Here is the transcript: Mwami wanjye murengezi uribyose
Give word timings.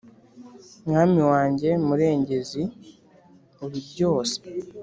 Mwami 0.87 1.21
wanjye 1.31 1.69
murengezi 1.85 2.61
uribyose 3.65 4.39